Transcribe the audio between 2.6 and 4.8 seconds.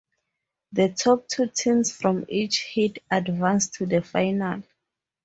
heat advanced to the final.